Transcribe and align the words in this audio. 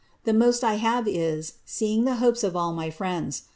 the 0.23 0.31
moft 0.31 0.63
I 0.63 0.77
have 0.81 1.07
if, 1.07 1.63
leeing 1.67 2.05
the 2.05 2.15
hopes 2.15 2.43
of 2.43 2.55
all 2.55 2.73
my 2.73 2.89
friends. 2.89 3.43